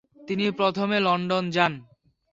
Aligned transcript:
তিনি 0.27 0.45
প্রথমে 0.59 0.97
লন্ডনে 0.99 1.51
যান। 1.55 1.73